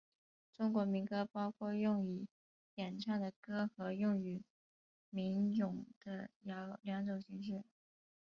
[0.51, 2.27] 中国民歌包括用以
[2.73, 4.41] 演唱的歌和用于
[5.11, 7.63] 吟诵的谣两种形式。